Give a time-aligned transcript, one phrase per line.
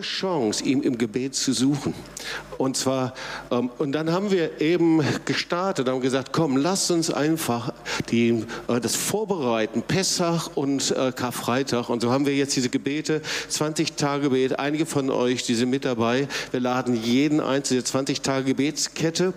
[0.00, 1.94] Chance, ihm im Gebet zu suchen.
[2.58, 3.14] Und zwar,
[3.50, 7.72] ähm, und dann haben wir eben gestartet, haben gesagt, komm, lass uns einfach
[8.10, 11.88] die, äh, das vorbereiten, Pessach und äh, Karfreitag.
[11.88, 14.58] Und so haben wir jetzt diese Gebete, 20 Tage Gebet.
[14.58, 16.28] Einige von euch, die sind mit dabei.
[16.50, 19.32] Wir laden jeden einzelnen 20 Tage Gebetskette,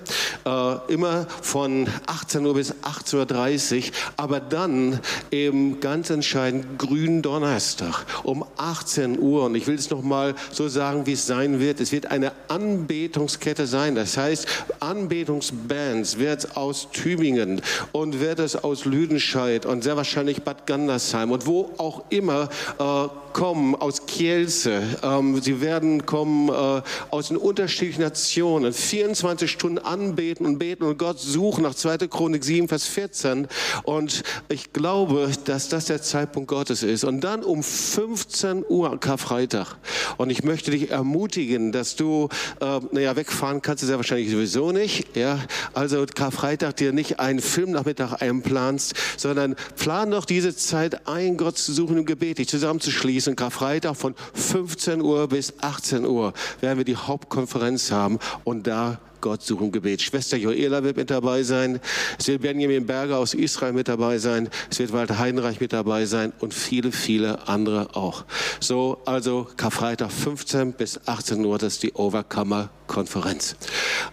[0.46, 5.00] äh, immer von 18 Uhr bis 18.30 Uhr, aber dann
[5.32, 9.46] eben ganz entscheidend grünen Donnerstag um 18 Uhr.
[9.46, 11.80] Und ich will es nochmal so sagen, wie es sein wird.
[11.80, 13.96] Es wird eine Anbetungskette sein.
[13.96, 14.48] Das heißt,
[14.80, 17.62] Anbetungsbands wird es aus Tübingen
[17.92, 22.50] und wird es aus Lüdenscheid und sehr wahrscheinlich Bad Gandersheim und wo auch immer
[22.80, 29.80] äh, kommen aus Kielce, ähm, sie werden kommen äh, aus den unterschiedlichen Nationen, 24 Stunden
[29.80, 32.08] anbeten und beten und Gott suchen nach 2.
[32.08, 33.48] Chronik 7, Vers 14.
[33.84, 37.04] Und ich glaube, dass das der Zeitpunkt Gottes ist.
[37.04, 39.78] Und dann um 15 Uhr Karfreitag.
[40.18, 42.30] Und ich möchte dich ermutigen, dass du,
[42.62, 45.16] äh, naja, wegfahren kannst du sehr wahrscheinlich sowieso nicht.
[45.16, 45.40] Ja?
[45.74, 51.74] Also Karfreitag dir nicht einen Filmnachmittag einplanst, sondern plan doch diese Zeit ein, Gott zu
[51.74, 56.84] suchen im Gebet, dich zusammenzuschließen diesen Karfreitag von 15 Uhr bis 18 Uhr werden wir
[56.84, 60.02] die Hauptkonferenz haben und da Gott suchen Gebet.
[60.02, 61.80] Schwester Joela wird mit dabei sein.
[62.20, 64.50] Es wird Benjamin Berger aus Israel mit dabei sein.
[64.70, 68.26] Es wird Walter Heidenreich mit dabei sein und viele, viele andere auch.
[68.60, 73.56] So, also Karfreitag 15 bis 18 Uhr, das ist die Overcomer Konferenz.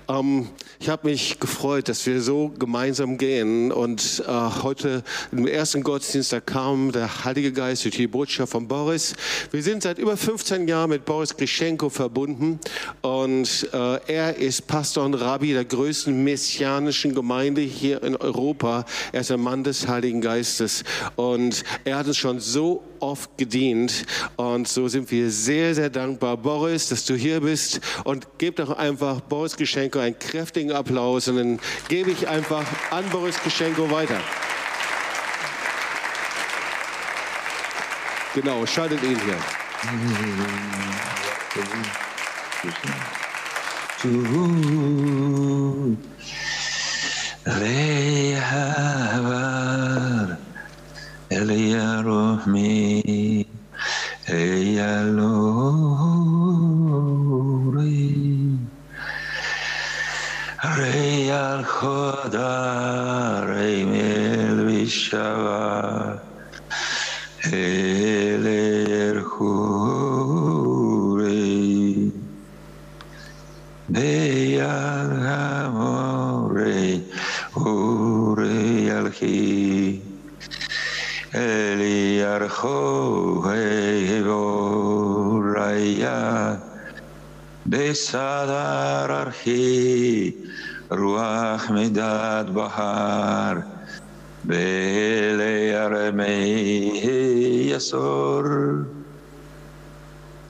[0.09, 5.83] Ähm, ich habe mich gefreut, dass wir so gemeinsam gehen und äh, heute im ersten
[5.83, 9.15] Gottesdienst, da kam der Heilige Geist durch die Botschaft von Boris.
[9.51, 12.61] Wir sind seit über 15 Jahren mit Boris Grischenko verbunden
[13.03, 18.85] und äh, er ist Pastor Pastor und Rabbi der größten messianischen Gemeinde hier in Europa.
[19.13, 20.85] Er ist ein Mann des Heiligen Geistes
[21.17, 24.05] und er hat uns schon so oft gedient
[24.37, 26.37] und so sind wir sehr, sehr dankbar.
[26.37, 31.37] Boris, dass du hier bist und gib doch einfach Boris Geschenko einen kräftigen Applaus und
[31.37, 34.21] dann gebe ich einfach an Boris Geschenko weiter.
[38.35, 39.39] Genau, schaltet ihn hier.
[44.01, 44.41] Sure.
[64.91, 66.23] Vishava
[79.21, 80.01] כי
[81.35, 86.55] אלי ירחו היבו ריה
[87.67, 90.31] בסדר ארכי
[90.91, 93.57] רוח מדד בהר
[94.45, 97.01] ואלי ירמי
[97.75, 98.43] יסור.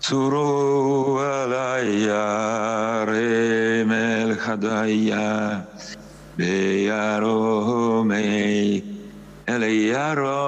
[0.00, 5.60] צורו עלי ירם אל חדיה
[6.40, 8.24] Beyarome
[9.46, 10.40] Eleyaro.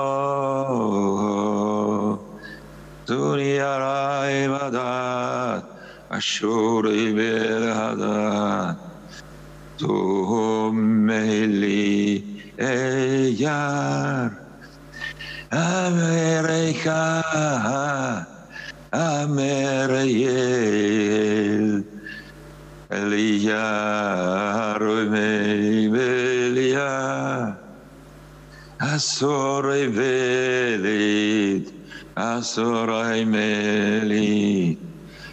[3.07, 5.65] Duniyaray Vadat
[6.11, 8.77] Ashuri Belhadat
[9.77, 12.25] Tuhum Mehli
[12.57, 14.33] Eyar
[15.53, 17.03] Amerika
[18.93, 20.03] Amerika
[22.93, 27.57] Elia Romei Belia
[28.79, 31.73] Asorai Velit
[32.15, 34.77] Asorai Meli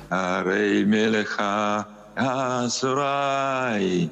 [0.09, 4.09] Arei Melecha Asorai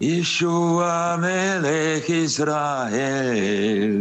[0.00, 3.92] Yeshua Melech Israel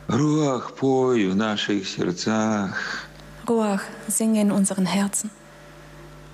[0.09, 3.07] руах, пой в наших сердцах.
[3.47, 5.29] Ruach, singe in unseren Herzen.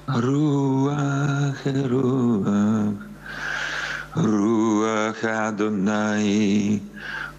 [0.08, 2.96] Руах, руах,
[4.16, 6.82] руах Адонай,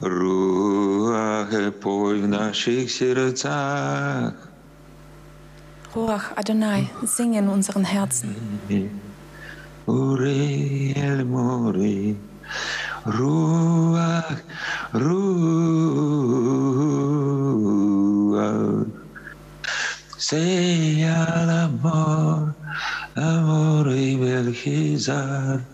[0.01, 1.51] руах,
[1.83, 4.35] пой в наших сердцах.
[5.95, 8.35] Ruach Adonai, singe in unseren Herzen.
[9.87, 12.17] Uri el mori,
[13.08, 14.44] ruach,
[14.94, 15.68] ruach.
[20.18, 22.56] Sea el amor,
[23.16, 25.66] amor y belgizar,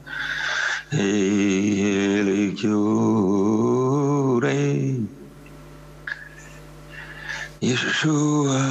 [0.91, 4.03] el cure.
[7.63, 8.61] Yeshua,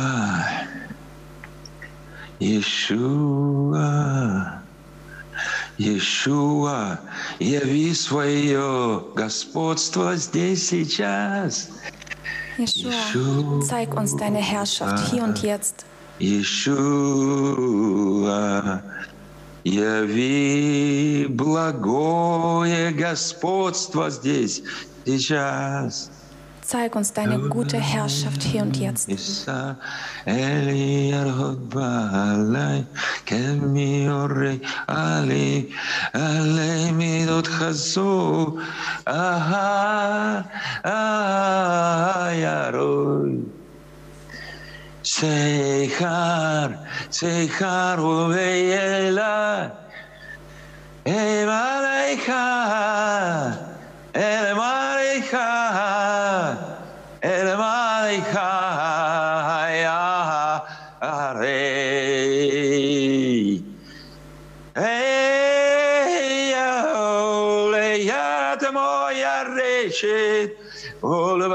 [2.38, 3.88] Yeshua,
[5.82, 7.00] Yeshua,
[7.40, 11.68] яви свое господство здесь сейчас.
[12.56, 15.84] Yeshua, zeig uns deine Herrschaft hier und jetzt.
[16.20, 16.92] Yeshua,
[19.64, 24.62] яви благое господство здесь
[25.04, 26.10] сейчас.
[26.72, 29.06] Zeig uns deine gute Herrschaft hier und jetzt.
[29.06, 29.76] Issa
[30.24, 32.86] Eli Yarhod Baalai
[33.26, 34.08] Kemi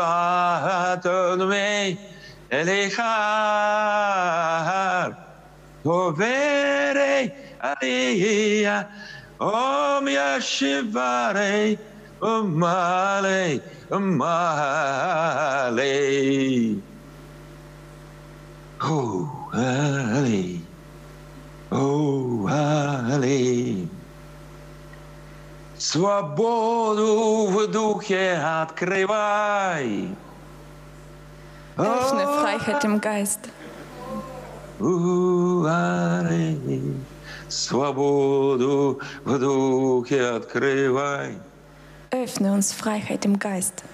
[0.02, 1.98] Allah'a dönmeyi
[2.52, 3.18] Elihar
[5.84, 7.32] Hoverey
[7.64, 8.90] Aliyya
[9.40, 11.78] Om Yashivarey
[12.22, 13.62] Ummaley
[13.92, 14.48] Ummaley
[18.82, 20.62] Oh Ali
[21.72, 23.88] Oh Ali
[25.90, 30.10] Свободу в духе открывай.
[31.78, 33.40] Öffne Freiheit im Geist.
[37.48, 41.38] Свободу в духе открывай.
[42.12, 43.86] Öffne uns Freiheit im Geist.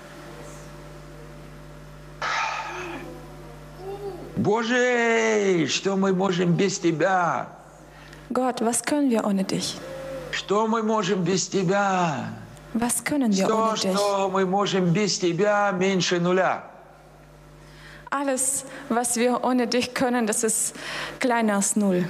[4.35, 7.45] Боже, что мы можем без Тебя?
[8.31, 9.77] Gott, was können wir ohne dich?
[10.33, 12.33] Что мы можем без Тебя?
[12.73, 13.93] Was können wir То, ohne dich?
[13.95, 16.63] что мы можем без Тебя, меньше нуля.
[18.09, 20.75] Alles, was wir ohne dich können, das ist
[21.19, 22.05] kleiner als null.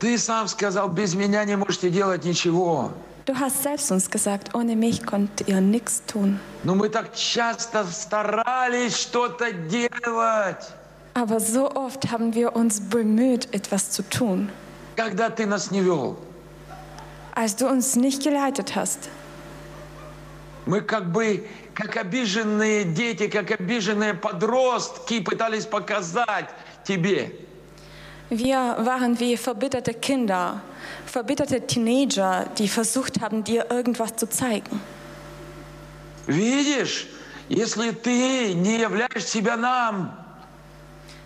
[0.00, 2.90] Ты сам сказал, без меня не можете делать ничего.
[3.26, 6.38] Du hast selbst uns gesagt, ohne mich könnt ihr nichts tun.
[6.64, 10.64] Но мы так часто старались что-то делать,
[11.14, 14.50] Aber so oft haben wir uns bemüht, etwas zu tun,
[14.96, 16.16] когда Ты нас не вел.
[17.34, 19.08] als du uns nicht geleitet hast.
[20.66, 26.48] Мы как бы, как обиженные дети, как обиженные подростки пытались показать
[26.84, 27.32] Тебе.
[28.30, 30.62] Wir waren wie verbitterte Kinder,
[31.06, 34.80] verbitterte Teenager, die versucht haben, dir irgendwas zu zeigen.
[36.26, 37.08] Видишь,
[37.48, 40.16] если Ты не являешь себя нам,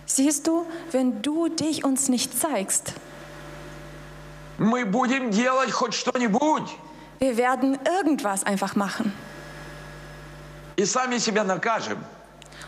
[0.05, 2.93] Siehst du, wenn du dich uns nicht zeigst,
[4.59, 6.69] мы будем делать хоть что-нибудь
[7.19, 9.11] wir werden irgendwas einfach machen.
[10.77, 11.97] и сами себя накажем.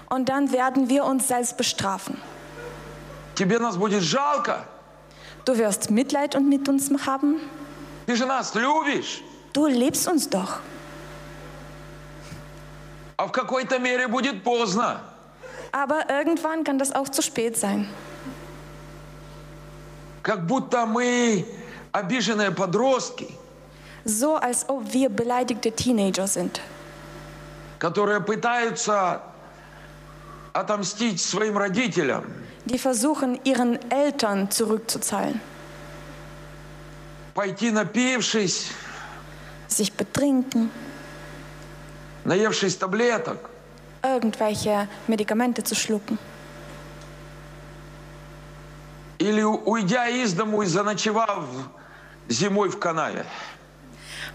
[0.09, 2.17] Und dann werden wir uns selbst bestrafen.
[3.35, 4.65] Тебе нас будет жалко.
[5.45, 7.39] Du wirst Mitleid und mit uns haben.
[8.05, 9.23] Ты же нас любишь.
[9.53, 10.59] Du liebst uns doch.
[13.15, 14.99] А в какой-то мере будет поздно.
[15.71, 17.87] Aber irgendwann kann das auch zu spät sein.
[20.21, 21.45] Как будто мы
[21.91, 23.27] обиженные подростки,
[24.03, 26.59] So als ob wir beleidigte Teenager sind,
[27.79, 29.21] которые пытаются
[30.53, 32.23] отомстить своим родителям,
[32.65, 35.39] die versuchen, ihren Eltern zurückzuzahlen,
[37.35, 38.71] пойти напившись,
[39.67, 40.71] sich betrinken,
[42.25, 43.49] наевшись таблеток,
[44.03, 46.17] irgendwelche Medikamente zu schlucken
[49.19, 51.45] или уйдя из дому и заночевав
[52.28, 53.24] зимой в канаве.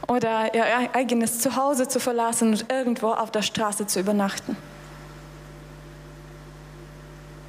[0.08, 4.58] oder ihr eigenes Zuhause zu verlassen und irgendwo auf der Straße zu übernachten.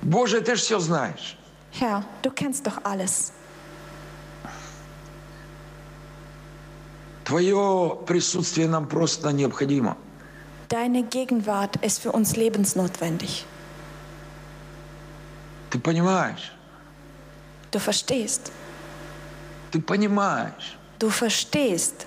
[0.03, 1.37] Боже, ты же все знаешь.
[1.73, 3.33] Herr, du kennst doch alles.
[7.25, 9.97] Твое присутствие нам просто необходимо.
[10.69, 13.45] Deine Gegenwart ist für uns lebensnotwendig.
[15.71, 16.53] Ты понимаешь?
[17.71, 18.51] Du verstehst.
[19.71, 20.77] Ты понимаешь.
[20.99, 22.07] Du verstehst.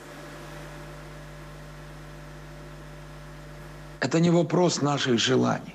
[4.00, 5.74] Это не вопрос наших желаний.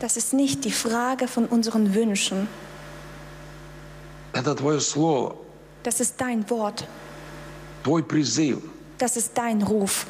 [0.00, 2.48] Das ist nicht die Frage von unseren Wünschen.
[4.32, 5.36] Это Твое Слово,
[5.82, 6.86] Das ist dein Wort.
[7.82, 8.58] Твой призыв.
[8.98, 10.06] Das ist dein Ruf.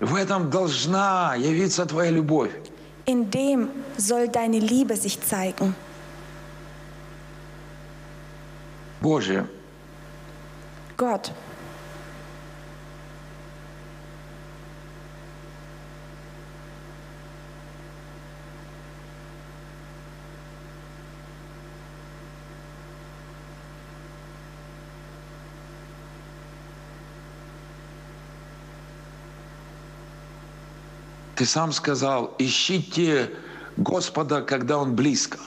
[0.00, 2.50] В этом должна явиться Твоя любовь.
[3.06, 5.74] In dem soll deine Liebe sich zeigen.
[9.01, 9.47] Боже,
[10.97, 11.31] Gott,
[31.37, 33.31] Ты сам сказал, ищите
[33.77, 35.37] Господа, когда Он близко.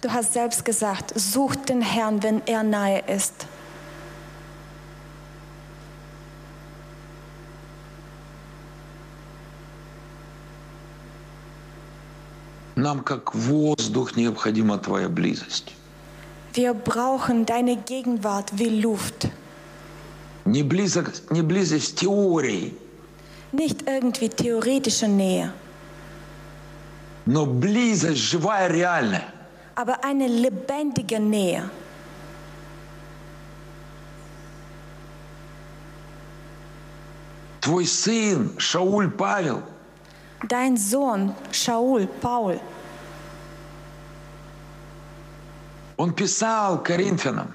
[0.00, 3.46] du hast selbst gesagt, sucht den Herrn, wenn er nahe ist.
[12.76, 15.72] Нам как воздух необходима Твоя близость.
[16.54, 19.28] Wir brauchen deine Gegenwart wie Luft.
[20.44, 22.74] Не, близость, не близость теории,
[23.52, 25.52] Nicht irgendwie theoretische Nähe,
[27.24, 29.32] но близость живая, реальная.
[29.78, 31.68] aber eine lebendige Nähe.
[37.60, 39.62] Твой сын Шауль Павел,
[40.48, 42.60] Dein Sohn Shaul, Paul,
[45.96, 47.54] он писал Коринфянам,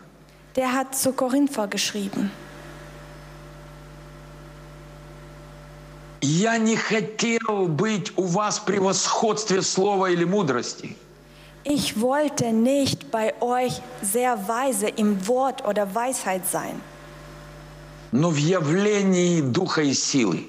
[0.56, 2.32] der hat zu Korinther geschrieben.
[6.22, 10.98] Я не хотел быть у вас в превосходстве слова или мудрости,
[11.64, 16.82] Ich wollte nicht bei euch sehr weise im Wort oder Weisheit sein,
[18.12, 20.46] но в явлении духа и силы.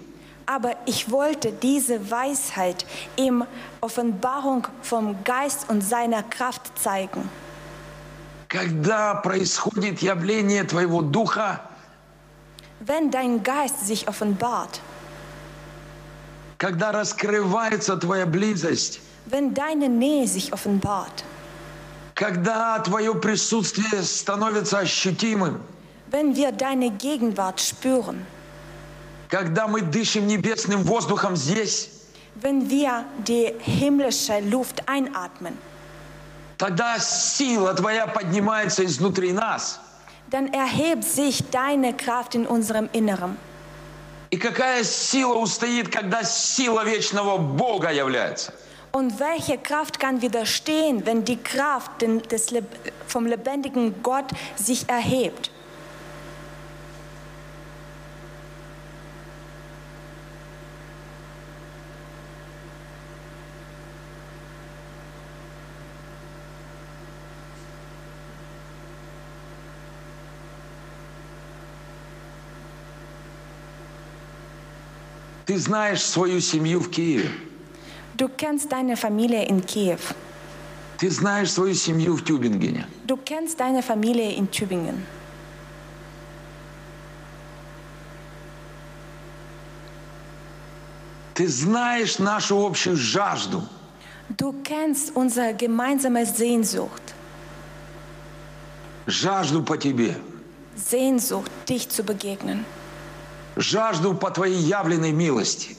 [0.46, 2.84] aber ich wollte diese Weisheit
[3.16, 3.44] im
[3.80, 7.28] Offenbarung vom Geist und seiner Kraft zeigen.
[8.48, 11.60] Когда происходит явление твоего духа,
[12.80, 14.80] Wenn dein Geist sich offenbart,
[16.58, 21.23] когда раскрывается твоя близость, wenn deine Nähe sich offenbart,
[22.15, 25.61] когда твое присутствие становится ощутимым,
[26.11, 28.25] wenn wir deine Gegenwart spüren,
[29.29, 31.89] когда мы дышим небесным воздухом здесь,
[32.35, 35.57] wenn wir die himmlische Luft einatmen,
[36.57, 39.79] тогда сила твоя поднимается изнутри нас.
[40.31, 43.37] dann erhebt sich deine Kraft in unserem Inneren.
[44.31, 48.53] И какая сила устоит, когда сила вечного Бога является?
[48.94, 52.64] Und welche Kraft kann widerstehen, wenn die Kraft den- des, Leb-
[53.06, 54.26] vom lebendigen Gott
[54.56, 55.50] sich erhebt?
[75.46, 77.28] Ты знаешь свою семью в Киеве.
[78.17, 79.99] Du kennst deine Familie in Kiew.
[80.97, 82.87] Ты знаешь свою семью в Тюбингене.
[83.05, 85.05] Du kennst deine Familie in Tübingen.
[91.33, 93.61] Ты знаешь нашу общую жажду.
[94.29, 97.13] Du kennst unsere gemeinsame Sehnsucht.
[99.05, 100.15] Жажду по тебе.
[100.77, 102.63] Sehnsucht, dich zu begegnen.
[103.57, 105.75] Жажду по твоей явленной милости.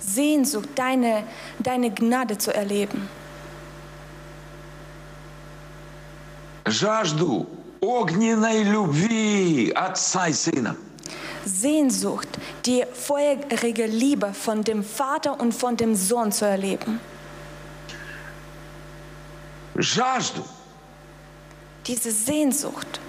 [0.00, 1.24] Sehnsucht, deine,
[1.58, 3.08] deine Gnade zu erleben.
[6.66, 7.48] Жажду
[7.80, 10.76] огненной любви Отца и Сына.
[11.44, 12.28] Sehnsucht,
[12.66, 17.00] die feurige Liebe von dem Vater und von dem Sohn zu erleben.
[19.76, 20.44] Жажду,
[21.86, 23.00] Diese Sehnsucht,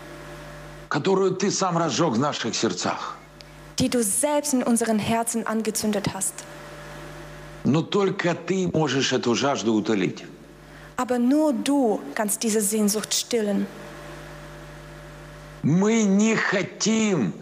[0.90, 3.18] которую Ты сам разжег в наших сердцах.
[3.80, 6.34] die du selbst in unseren Herzen angezündet hast.
[7.66, 10.24] Но только Ты можешь эту жажду утолить.
[10.98, 13.68] Aber nur du kannst diese Sehnsucht stillen.
[15.64, 17.34] Мы не хотим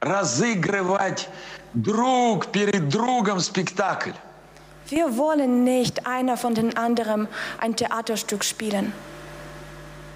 [0.00, 1.28] разыгрывать
[1.74, 4.12] друг перед другом спектакль.
[4.88, 7.28] Wir wollen nicht einer von den anderen
[7.58, 8.92] ein Theaterstück spielen.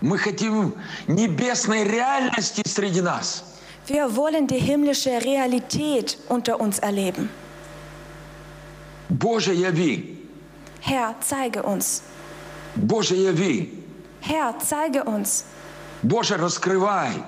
[0.02, 0.74] Мы хотим
[1.06, 3.44] небесной реальности среди нас.
[3.86, 7.30] Wir wollen die himmlische Realität unter uns erleben.
[9.10, 10.16] Боже, яви!
[10.82, 12.02] Herr, zeige uns.
[12.76, 13.68] Боже, яви!
[14.22, 15.44] Herr, zeige uns.
[16.02, 17.24] Боже, раскрывай!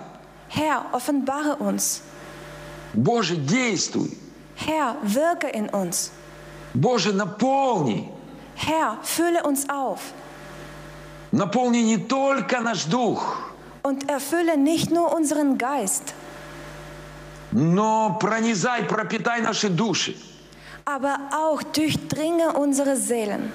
[0.49, 2.03] Herr, offenbare uns.
[2.95, 4.17] Боже, действуй!
[4.57, 6.11] Herr, wirke in uns.
[6.75, 8.09] Боже, наполни!
[8.57, 10.01] Herr, fülle uns auf
[11.31, 16.15] Наполни не только наш дух, und erfülle nicht nur unseren Geist,
[17.53, 20.17] но пронизай, пропитай наши души.
[20.85, 23.53] aber auch durchdringe unsere Seelen.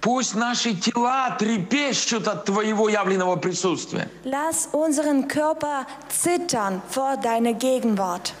[0.00, 4.08] Пусть наши тела трепещут от Твоего явленного присутствия.
[4.24, 8.32] Lass unseren Körper zittern vor deiner Gegenwart.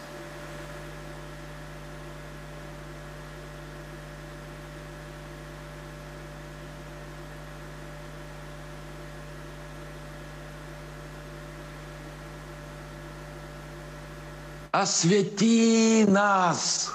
[14.72, 16.90] Освети нас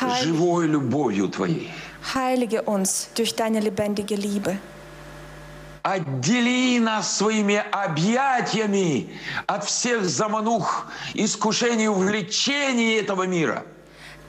[0.00, 1.70] Heil, живой любовью Твоей.
[2.14, 4.58] heilige uns durch deine lebendige Liebe.
[5.82, 9.08] Отдели нас своими объятиями
[9.46, 13.64] от всех заманух, искушений, увлечений этого мира.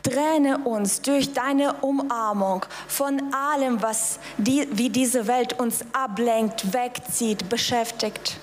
[0.02, 7.48] Trenne uns durch deine Umarmung von allem, was die, wie diese Welt uns ablenkt, wegzieht,
[7.50, 8.38] beschäftigt.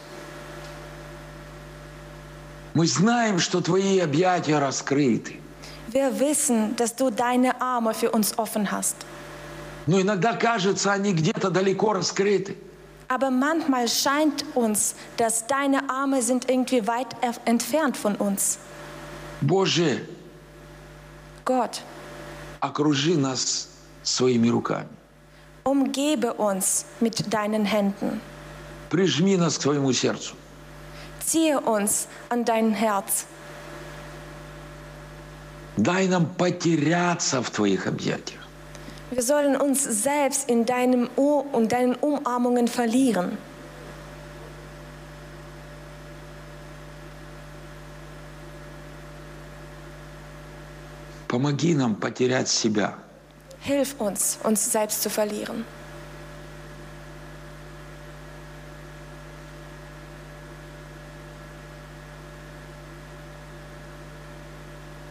[2.75, 5.41] Мы знаем, что Твои объятия раскрыты.
[5.88, 8.96] Wir wissen, dass du deine Arme für uns offen hast.
[9.86, 12.56] Но иногда кажется, они где-то далеко раскрыты.
[13.10, 18.58] Aber manchmal scheint uns, dass deine Arme sind irgendwie weit er- entfernt von uns.
[19.42, 20.02] Боже,
[21.46, 21.82] Gott,
[22.62, 23.68] окружи нас
[24.04, 24.88] своими руками.
[25.66, 28.22] umgebe uns mit deinen Händen.
[28.90, 30.36] Прижми нас к Твоему сердцу.
[31.26, 33.26] Ziehe uns an dein Herz.
[35.79, 38.41] Дай нам потеряться в Твоих объятиях.
[39.13, 43.39] Wir sollen uns selbst in deinem U und deinen Umarmungen verlieren.
[51.29, 52.95] Помоги нам потерять себя.
[53.61, 55.65] Hilf uns, uns selbst zu verlieren.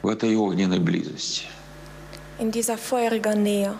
[0.08, 1.44] В этой огненной близости.
[2.40, 3.74] In dieser feurigen Nähe.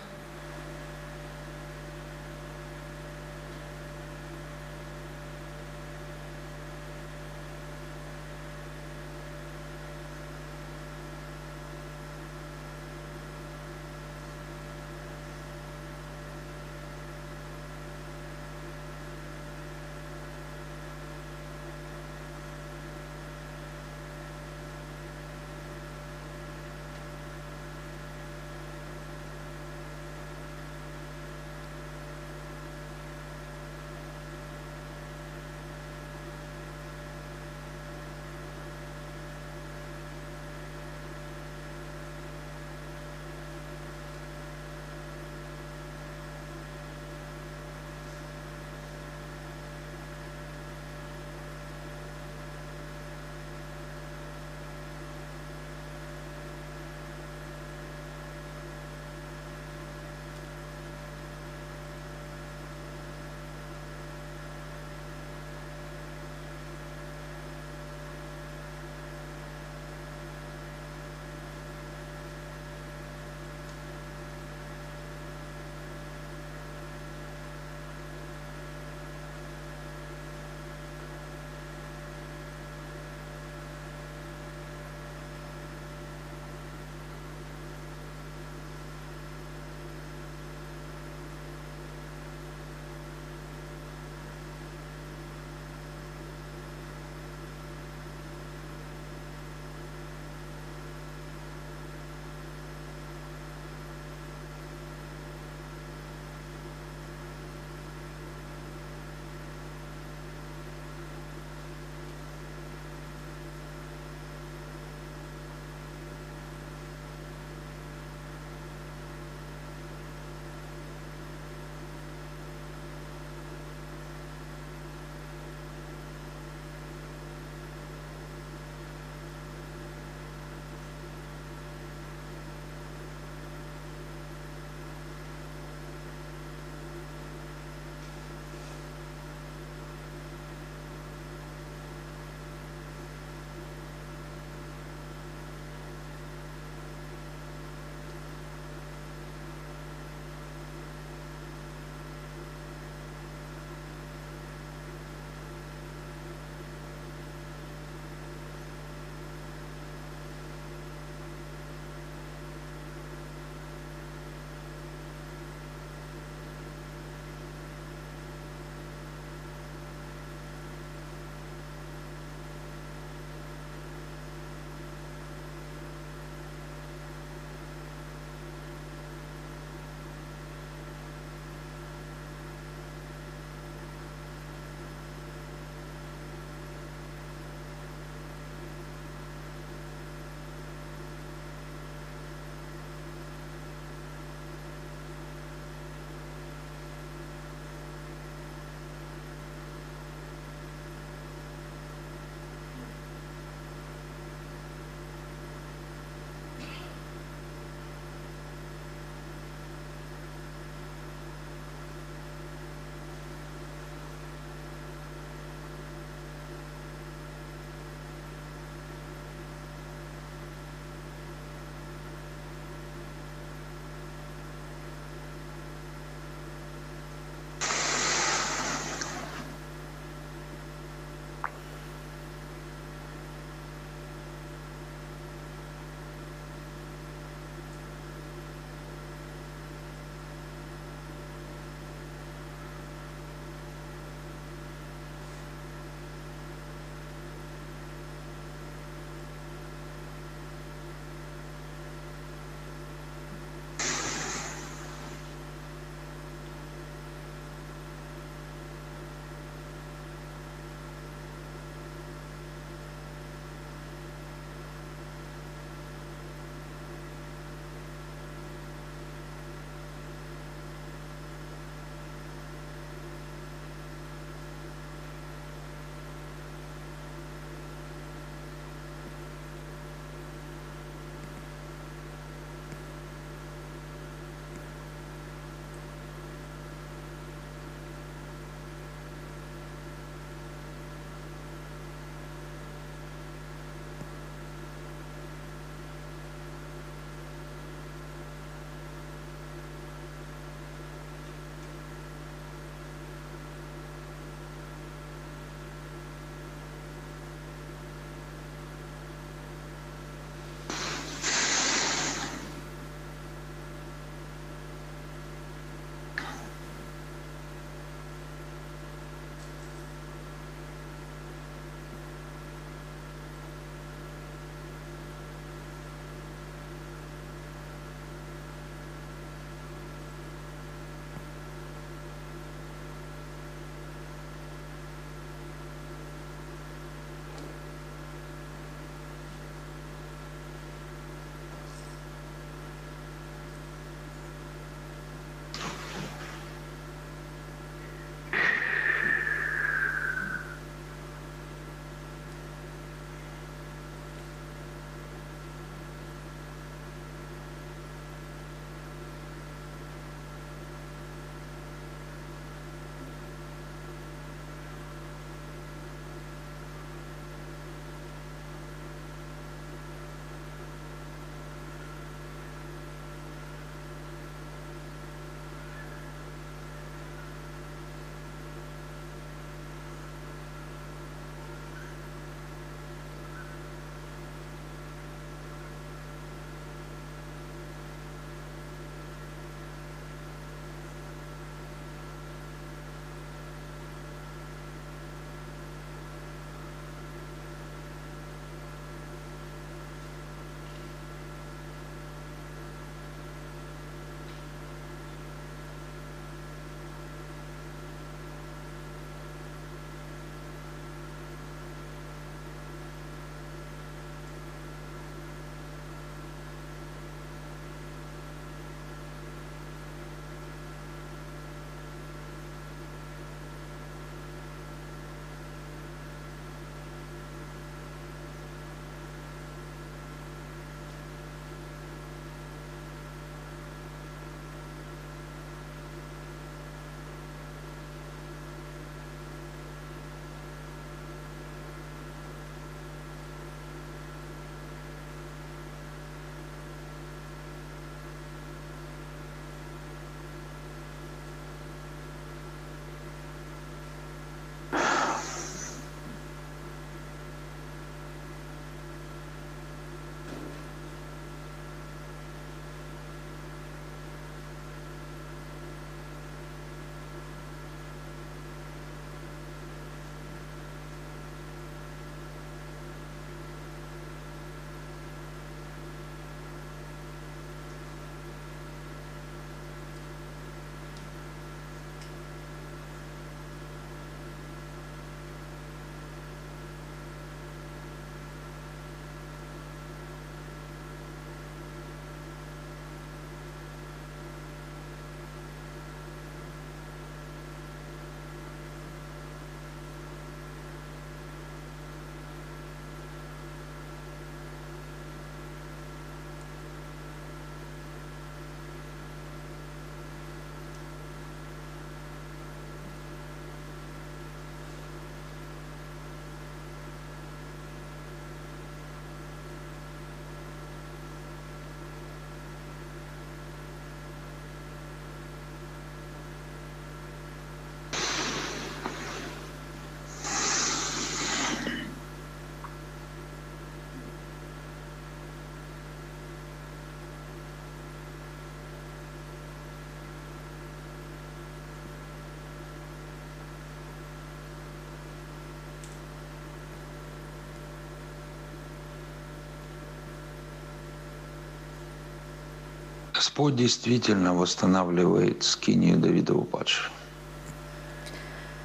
[553.18, 556.92] Господь действительно восстанавливает скинию Давида упадшего.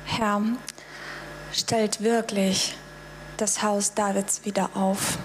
[0.05, 0.43] Herr
[1.51, 2.75] stellt wirklich
[3.37, 5.17] das Haus Davids wieder auf.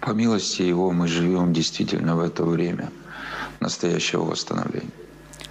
[0.00, 2.92] По милости Его мы живем действительно в это время
[3.58, 4.92] настоящего восстановления.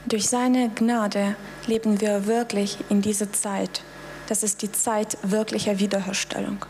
[0.05, 1.35] Durch seine Gnade
[1.67, 3.81] leben wir wirklich in dieser Zeit.
[4.29, 6.65] Das ist die Zeit wirklicher Wiederherstellung.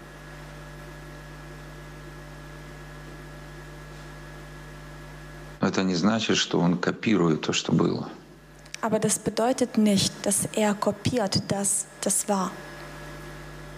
[5.77, 8.09] Это не значит, что Он копирует то, что было.
[8.81, 12.51] Aber das bedeutet nicht, dass er kopiert das, das war.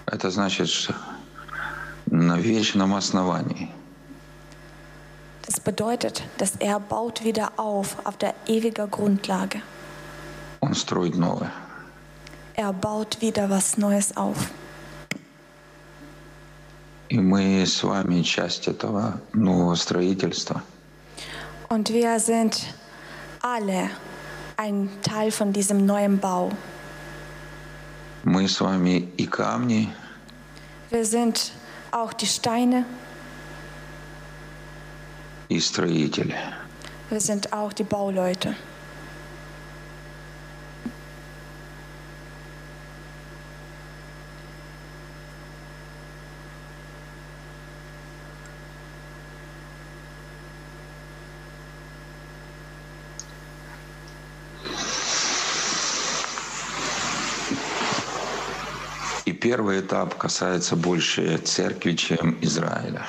[0.05, 0.95] Это значит, что
[2.05, 3.69] на вечном основании
[5.45, 9.61] Das bedeutet, dass er baut wieder auf auf der ewigen Grundlage.
[10.61, 11.51] Он строит новое.
[12.55, 14.51] Er baut wieder was Neues auf.
[17.09, 20.61] И мы с вами часть этого нового строительства.
[21.68, 22.66] Und wir sind
[23.42, 23.90] alle
[24.56, 26.50] ein Teil von diesem neuen Bau.
[28.24, 29.88] Мы с вами и камни,
[30.90, 31.52] Wir sind
[31.90, 32.84] auch die Steine,
[35.48, 36.34] и строители.
[37.10, 38.54] wir sind auch die Bauleute.
[59.48, 63.06] первый этап касается больше церкви, чем Израиля.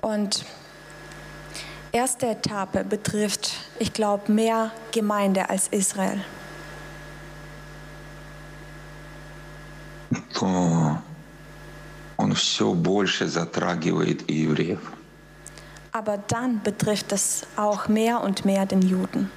[0.00, 0.44] Und
[1.92, 6.20] erste Etappe betrifft, ich glaube, mehr Gemeinde als Israel.
[10.32, 10.98] То
[12.16, 14.80] он все больше затрагивает и евреев.
[15.92, 19.30] Aber dann betrifft es auch mehr und mehr den Juden.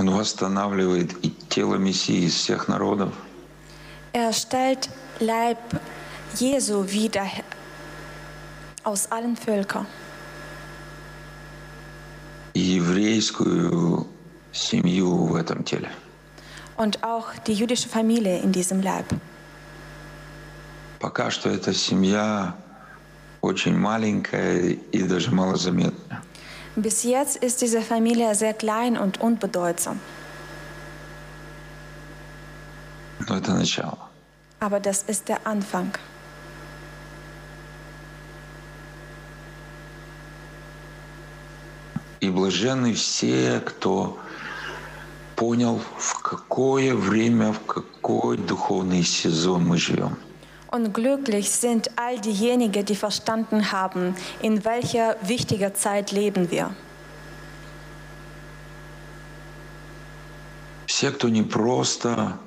[0.00, 3.12] Он восстанавливает и тело Мессии из всех народов,
[4.14, 4.88] Er stellt
[5.20, 5.58] Leib
[6.38, 7.26] Jesu wieder
[8.82, 9.86] aus allen Völkern
[12.54, 14.06] и еврейскую
[14.52, 15.90] семью в этом теле.
[16.78, 19.04] und auch die jüdische Familie in diesem Leib.
[20.98, 22.54] Пока что эта семья
[23.42, 26.22] очень маленькая и даже малозаметная.
[26.76, 29.98] Bis jetzt ist diese Familie sehr klein und unbedeutsam.
[33.28, 33.98] Но это начало.
[34.60, 35.92] Aber das ist der Anfang.
[42.20, 44.18] И блаженны все, кто
[45.36, 50.18] понял, в какое время, в какой духовный сезон мы живем.
[50.71, 56.71] Und glücklich sind all diejenigen, die verstanden haben, in welcher wichtiger Zeit leben wir.
[60.87, 62.37] Все, кто не просто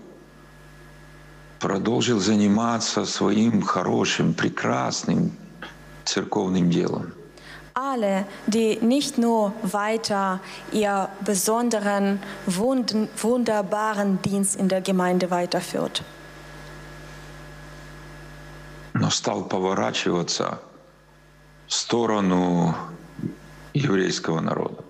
[1.61, 5.33] продолжил заниматься своим хорошим, прекрасным
[6.05, 7.13] церковным делом,
[7.75, 10.41] Alle, die nicht nur weiter
[10.73, 16.03] ihr besonderen, wund- wunderbaren Dienst in der Gemeinde weiterführt,
[19.03, 20.61] но стал поворачиваться
[21.67, 22.75] в сторону
[23.75, 24.83] еврейского народа.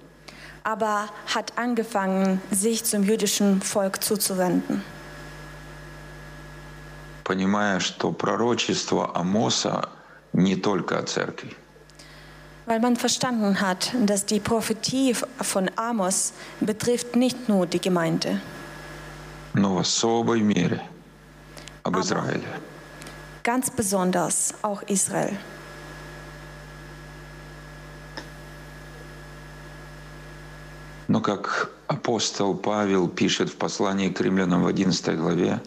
[0.65, 4.83] aber hat angefangen, sich zum jüdischen Volk zuzuwenden.
[7.25, 9.89] понимая, что пророчество Амоса
[10.33, 11.55] не только о церкви.
[12.67, 18.41] Weil man verstanden hat, dass die Prophetie von Amos betrifft nicht nur die Gemeinde,
[19.55, 20.83] но в особой мере
[21.83, 22.47] об Aber- Израиле.
[23.43, 25.37] ganz besonders auch Israel.
[31.09, 35.61] Но как апостол Павел пишет в послании к римлянам в 11 главе,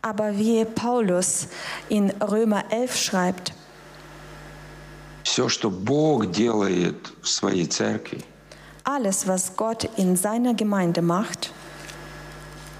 [0.00, 1.48] Aber wie Paulus
[1.90, 3.52] in Römer 11 schreibt,
[5.24, 8.24] все, что Бог делает в своей церкви,
[8.84, 11.50] alles, was Gott in seiner Gemeinde macht,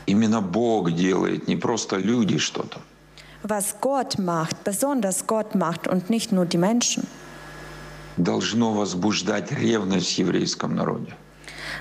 [0.07, 2.81] именно Бог делает, не просто люди что-то.
[3.44, 7.08] Was Gott macht, besonders Gott macht und nicht nur die Menschen,
[8.18, 11.14] должно возбуждать ревность в еврейском народе.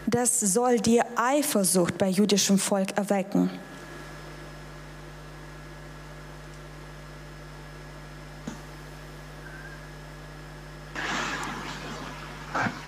[0.07, 3.51] Das soll die Eifersucht bei jüdischem Volk erwecken.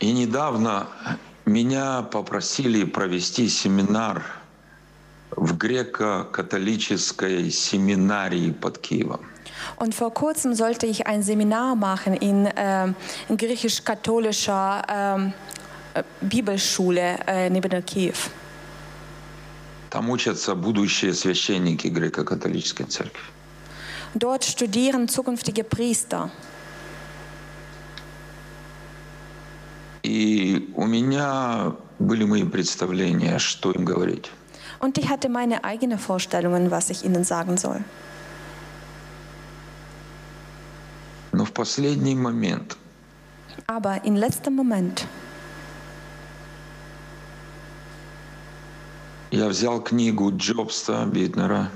[0.01, 0.89] И недавно
[1.47, 4.23] меня попросили провести семинар
[5.37, 9.20] в греко-католической семинарии под Киевом.
[9.77, 12.94] Und vor kurzem sollte ich ein Seminar machen in, ähm,
[13.29, 15.33] in griechisch-katholischer ähm,
[15.94, 18.14] äh, Bibelschule äh, neben Kiew.
[19.90, 23.23] Там учатся будущие священники греко-католической церкви.
[24.14, 26.31] Dort studieren zukünftige Priester.
[30.03, 34.31] И у меня были мои представления, что им говорить.
[34.84, 37.84] Und ich hatte meine eigenen Vorstellungen, was ich ihnen sagen soll.
[41.32, 42.78] Но в последний момент
[43.68, 45.06] Aber in letztem Moment
[49.32, 51.70] я взял книгу Джобста Битнера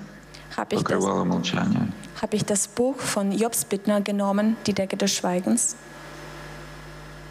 [0.58, 1.92] habe ich, das- «Покрывало молчания».
[2.22, 5.76] habe ich das Buch von Jobs Bittner genommen, Die Decke des Schweigens.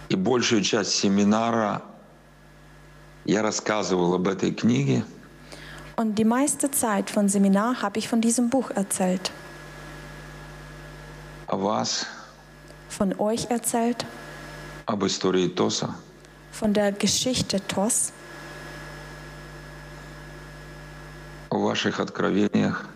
[0.08, 1.82] И большую часть семинара
[3.24, 5.04] я рассказывал об этой книге,
[5.96, 9.30] Und die meiste Zeit von Seminar habe ich von diesem Buch erzählt.
[11.52, 12.06] о вас,
[12.88, 14.06] Von euch erzählt,
[14.86, 15.94] об истории Тоса,
[16.50, 18.12] von der Geschichte Tos,
[21.50, 22.88] о ваших откровениях,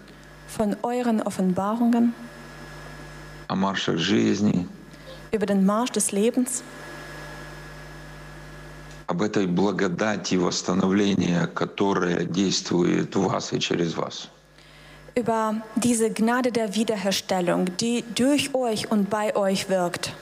[0.48, 2.14] von euren Offenbarungen
[3.48, 4.66] о маршах жизни,
[5.32, 6.62] über den Marsch des Lebens,
[9.11, 14.29] Об этой благодати восстановления, которая действует в вас и через вас.
[15.13, 20.13] über diese Gnade der Wiederherstellung, die durch euch und bei euch wirkt.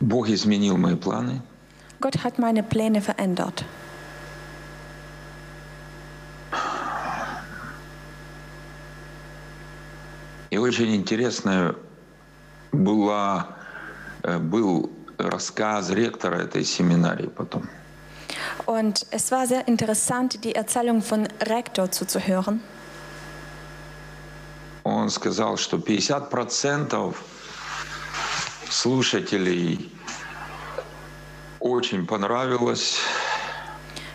[0.00, 1.42] Бог изменил мои планы,
[2.00, 3.66] Gott hat meine Pläne verändert.
[10.49, 11.75] И очень интересная
[12.71, 13.55] была,
[14.23, 17.67] э, был рассказ ректора этой семинарии потом.
[18.65, 22.61] Und es war sehr interessant, die Erzählung von Rektor zuzuhören.
[24.83, 27.15] Он сказал, что 50%
[28.69, 29.91] слушателей
[31.59, 32.97] очень понравилось,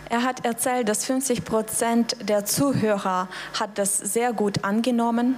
[0.07, 3.27] Er hat erzählt, dass 50 Prozent der Zuhörer
[3.59, 5.35] hat das sehr gut angenommen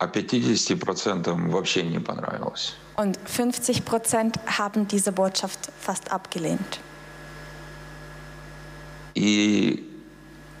[0.00, 2.74] А 50% вообще не понравилось.
[2.96, 6.80] und 50 Prozent haben diese Botschaft fast abgelehnt.
[9.14, 9.86] И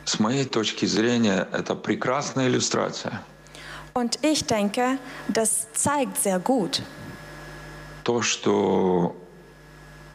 [0.04, 3.22] с моей точки зрения это прекрасная иллюстрация.
[3.94, 6.82] Und ich denke, das zeigt sehr gut,
[8.04, 9.14] То, что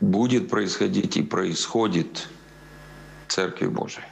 [0.01, 2.27] будет происходить и происходит
[3.27, 4.05] в Церкви Божией.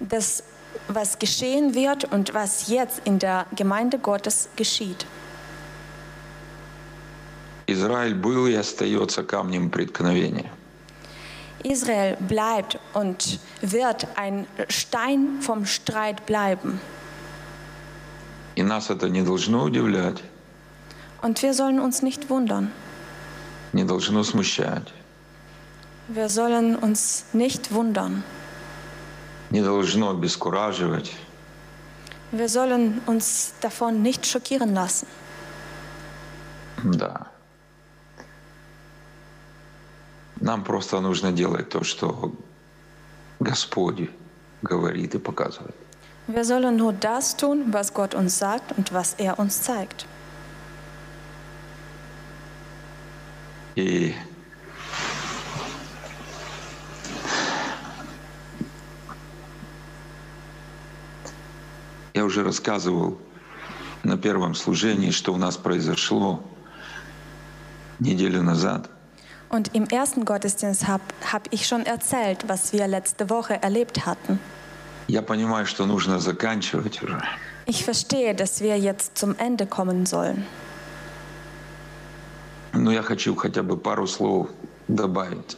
[0.00, 0.42] dass
[0.87, 5.05] was geschehen wird und was jetzt in der Gemeinde Gottes geschieht.
[7.67, 10.51] Израиль был и остается камнем преткновения.
[11.63, 16.79] Israel bleibt und wird ein Stein vom Streit bleiben.
[18.55, 20.21] И нас это не должно удивлять,
[21.21, 22.71] Und wir sollen uns nicht wundern.
[23.73, 24.87] не должно смущать,
[26.07, 28.23] Wir sollen uns nicht wundern.
[29.54, 31.12] Не должно обескураживать.
[32.32, 35.06] Wir sollen uns davon nicht schockieren lassen.
[36.82, 37.28] Да.
[40.40, 42.32] Нам просто нужно делать то, что
[43.38, 44.10] Господь
[44.62, 45.76] говорит и показывает.
[46.26, 50.06] Wir sollen nur das tun, was Gott uns sagt und was er uns zeigt.
[53.76, 54.14] И
[62.23, 63.17] я уже рассказывал
[64.03, 66.43] на первом служении, что у нас произошло
[67.99, 68.89] неделю назад.
[69.49, 74.39] Und im ersten Gottesdienst habe hab ich schon erzählt, was wir letzte Woche erlebt hatten.
[75.07, 77.19] Я понимаю, что нужно заканчивать уже.
[77.65, 80.45] Ich verstehe, dass wir jetzt zum Ende kommen sollen.
[82.73, 84.49] Но я хочу хотя бы пару слов
[84.87, 85.57] добавить.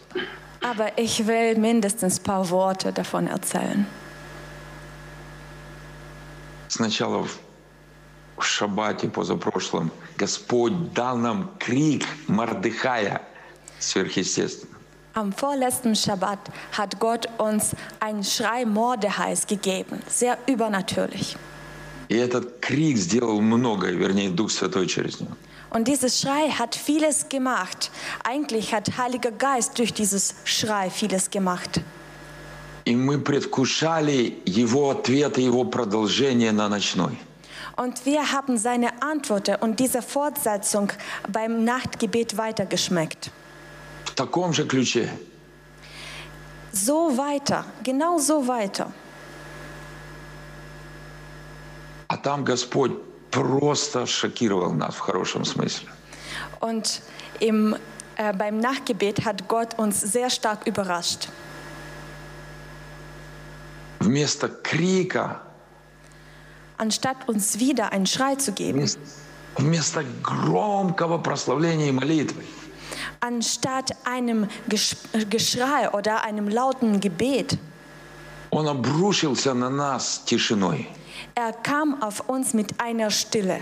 [0.61, 3.85] Aber ich will mindestens ein paar Worte davon erzählen.
[6.67, 7.39] Сначала в
[8.41, 13.21] в шаббате позапрошлом Господь дал нам крик Мардыхая
[13.79, 14.71] сверхъестественно.
[15.13, 16.39] Am vorletzten Schabbat
[16.71, 21.35] hat Gott uns einen Schrei Mordehais gegeben, sehr übernatürlich.
[22.07, 25.35] И этот крик сделал многое, вернее, Дух Святой через него.
[25.69, 27.91] Und dieses Schrei hat vieles gemacht.
[28.23, 31.81] Eigentlich hat Heiliger Geist durch dieses Schrei vieles gemacht.
[32.85, 37.17] И мы предвкушали его ответ и его продолжение на ночной.
[37.77, 40.91] Und wir haben seine Antworten und diese Fortsetzung
[41.31, 43.31] beim Nachtgebet weitergeschmeckt.
[44.05, 45.09] В таком же ключе.
[46.73, 48.91] So weiter, genau so weiter.
[52.07, 52.91] А там Господь
[53.31, 55.87] просто шокировал нас в хорошем смысле.
[56.59, 57.01] Und
[57.39, 57.75] im,
[58.17, 61.29] äh, beim Nachtgebet hat Gott uns sehr stark überrascht.
[64.05, 65.41] Вместо крика,
[66.77, 68.99] Anstatt uns wieder einen Schrei zu geben, вместо,
[69.57, 72.43] вместо громкого прославления и молитвы,
[73.19, 74.95] anstatt einem Gesch
[75.29, 77.57] Geschrei oder einem lauten Gebet,
[78.49, 80.87] Он обрушился на нас тишиной.
[81.35, 83.61] er kam auf uns mit einer Stille.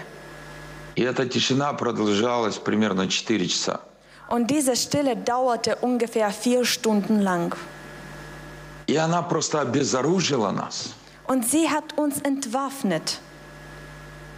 [0.96, 3.82] И эта тишина продолжалась примерно 4 часа.
[4.30, 7.56] Und diese Stille dauerte ungefähr vier Stunden lang.
[8.87, 10.95] И она просто обезоружила нас.
[11.27, 13.19] Und sie hat uns entwaffnet.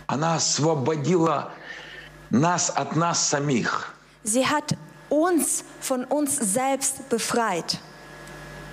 [0.07, 1.51] Она освободила
[2.30, 3.92] нас от нас самих.
[4.24, 4.76] Sie hat
[5.09, 7.78] uns von uns selbst befreit.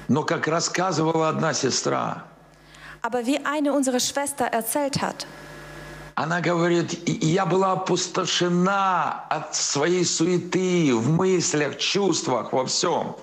[0.07, 2.23] Но, как рассказывала одна сестра,
[3.01, 5.25] Aber wie eine unserer Schwester erzählt hat,
[6.15, 13.15] она говорит, «И- и я была опустошена от своей суеты в мыслях, чувствах, во всем.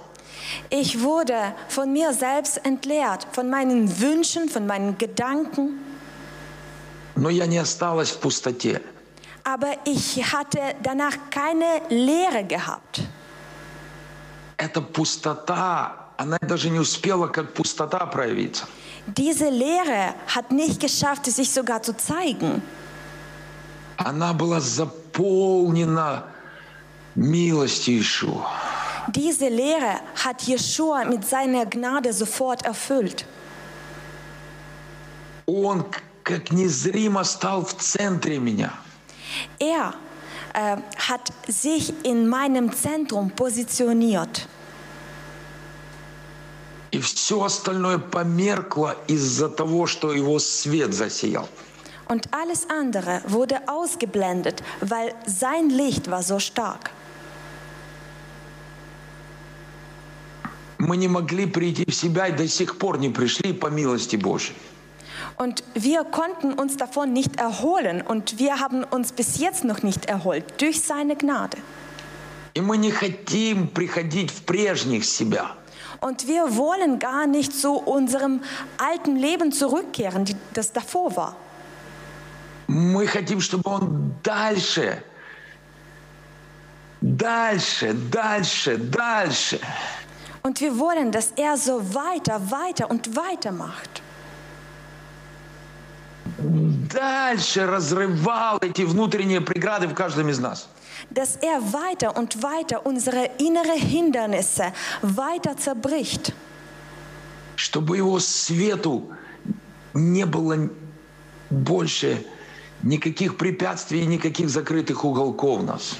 [0.70, 5.80] ich wurde von mir selbst entleert, von meinen Wünschen, von meinen Gedanken.
[7.16, 8.82] Но я не осталась в пустоте.
[9.44, 13.02] Aber ich hatte danach keine Leere gehabt.
[14.58, 18.68] Эта пустота, она даже не успела как пустота проявиться.
[19.08, 22.62] Diese Leere hat nicht geschafft, es sich sogar zu zeigen.
[23.98, 26.26] Она была заполнена
[27.16, 28.69] милостью Ишуа.
[29.10, 33.26] Diese Leere hat Jeshua mit seiner Gnade sofort erfüllt.
[35.46, 38.72] Он к- как незримо стал в центре меня.
[39.60, 39.94] Er
[40.54, 44.48] äh, hat sich in meinem Zentrum positioniert.
[46.92, 51.48] И все остальное померкло из-за того, что его свет засиял.
[52.08, 56.92] Und alles andere wurde ausgeblendet, weil sein Licht war so stark.
[60.81, 64.57] Мы не могли прийти в себя и до сих пор не пришли по милости Божьей.
[65.37, 70.07] Und wir konnten uns davon nicht erholen und wir haben uns bis jetzt noch nicht
[70.07, 71.59] erholt durch seine Gnade.
[72.55, 75.51] И мы не хотим приходить в прежних себя.
[76.01, 78.41] Und wir wollen gar nicht zu unserem
[78.79, 80.25] alten Leben zurückkehren,
[80.55, 81.37] das davor war.
[82.69, 85.03] Мы хотим, чтобы Он дальше,
[87.03, 89.61] дальше, дальше, дальше
[90.43, 94.03] Und wir wollen, dass er so weiter, weiter und weiter macht.
[96.91, 100.69] дальше разрывал эти внутренние преграды в каждом из нас.
[101.11, 104.73] Dass er weiter und weiter unsere innere Hindernisse
[105.03, 106.35] weiter zerbricht.
[107.57, 109.11] Чтобы Его свету
[109.95, 110.69] не было
[111.51, 112.25] больше
[112.83, 115.97] никаких препятствий никаких закрытых уголков нас.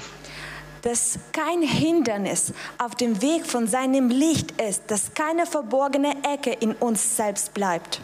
[0.82, 6.72] Dass kein Hindernis auf dem Weg von seinem Licht ist, dass keine verborgene Ecke in
[6.74, 8.00] uns selbst bleibt.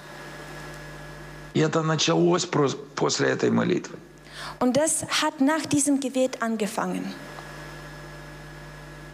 [1.54, 3.96] И это началось прос- после этой молитвы.
[4.58, 7.14] Und das hat nach diesem Gebet angefangen.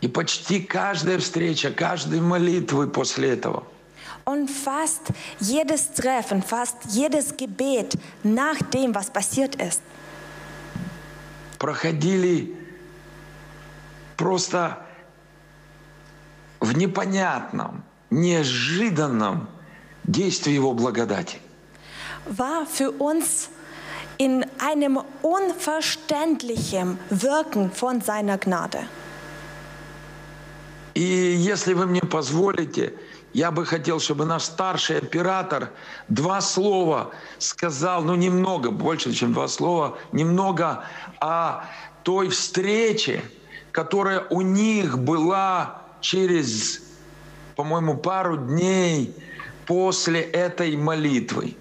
[0.00, 3.64] И почти каждая встреча, каждой молитвы после этого
[4.24, 5.08] Und fast
[5.40, 9.80] jedes Treffen, fast jedes Gebet nach dem, was passiert ist,
[11.58, 12.54] проходили
[14.23, 14.77] просто
[16.61, 19.49] в непонятном, неожиданном
[20.05, 21.39] действии Его благодати.
[22.25, 23.49] war für uns
[24.17, 28.87] in einem unverständlichen Wirken von seiner Gnade.
[30.93, 32.93] И если вы мне позволите,
[33.33, 35.71] я бы хотел, чтобы наш старший оператор
[36.07, 40.85] два слова сказал, ну немного, больше, чем два слова, немного
[41.19, 41.65] о
[42.03, 43.21] той встрече,
[43.72, 46.82] которая у них была через,
[47.56, 49.14] по-моему, пару дней
[49.66, 51.56] после этой молитвы.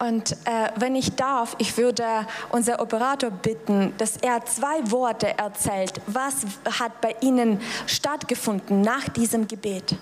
[0.00, 6.00] Und äh, wenn ich darf, ich würde unser Operator bitten, dass er zwei Worte erzählt.
[6.06, 6.46] Was
[6.78, 9.96] hat bei Ihnen stattgefunden nach diesem Gebet?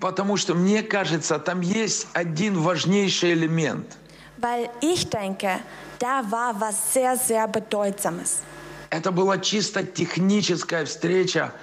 [0.00, 3.98] Потому что, мне кажется, там есть один важнейший элемент.
[4.38, 5.60] Weil ich denke,
[5.98, 8.40] da war was sehr, sehr Bedeutsames.
[8.89, 11.53] Это была чисто техническая встреча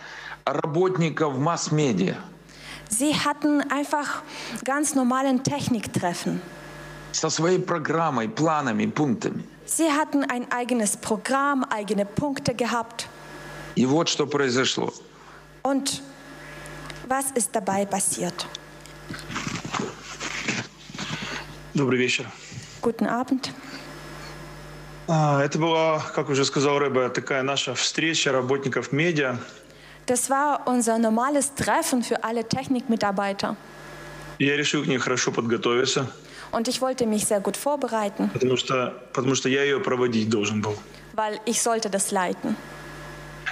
[0.45, 2.17] работников масс-медиа
[2.89, 4.23] Sie hatten einfach
[4.65, 6.41] ganz normalen Techniktreffen.
[7.13, 9.43] со своей программой, планами, пунктами.
[9.67, 13.09] Sie hatten ein eigenes Programm, eigene Punkte gehabt.
[13.75, 14.93] И вот что произошло.
[15.63, 16.01] Und
[17.09, 18.47] was ist dabei passiert?
[21.75, 22.27] Добрый вечер.
[22.81, 23.51] Guten Abend.
[25.09, 29.39] А, Это была, как уже сказал Рэбе, такая наша встреча работников медиа.
[30.07, 33.57] Das war unser normales Treffen für alle Technikmitarbeiter.
[34.39, 36.07] Я решил к ней хорошо подготовиться,
[36.53, 40.61] Und ich wollte mich sehr gut vorbereiten, потому что, потому что я ее проводить должен
[40.63, 40.77] был.
[41.15, 42.57] weil ich sollte das leiten.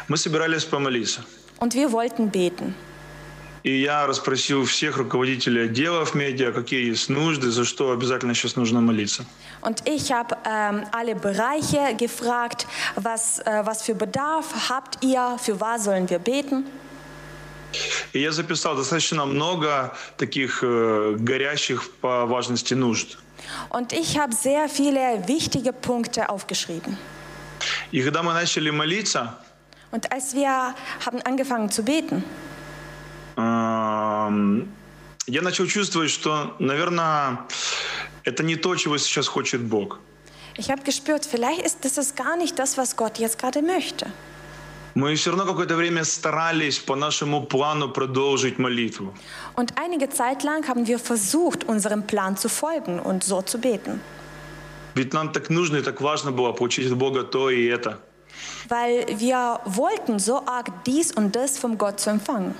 [0.08, 1.24] Мы собирались помолиться.
[1.60, 2.74] Und wir wollten beten.
[3.64, 8.80] И я расспросил всех руководителей отделов медиа, какие есть нужды, за что обязательно сейчас нужно
[8.82, 9.24] молиться.
[9.63, 15.59] Und ich habe ähm, alle Bereiche gefragt, was, äh, was für Bedarf habt ihr, für
[15.59, 16.65] was sollen wir beten.
[18.13, 23.19] И я записал достаточно много таких э, горящих по важности нужд.
[23.69, 26.97] Und ich habe sehr viele wichtige Punkte aufgeschrieben.
[27.91, 29.37] И когда мы начали молиться,
[29.91, 32.23] Und als wir haben angefangen zu beten,
[33.37, 34.71] эм,
[35.25, 37.39] я начал чувствовать, что, наверное,
[38.24, 40.00] это не то, чего сейчас хочет Бог.
[40.56, 44.06] ich habe gespürt, vielleicht ist das ist gar nicht das, was Gott jetzt gerade möchte.
[44.96, 49.12] Мы все равно какое-то время старались по нашему плану продолжить молитву.
[49.56, 54.00] Und einige Zeit lang haben wir versucht, unserem Plan zu folgen und so zu beten.
[54.94, 57.98] Ведь нам так нужно и так важно было получить от Бога то и это.
[58.68, 62.54] Weil wir wollten so arg dies und das vom Gott zu empfangen.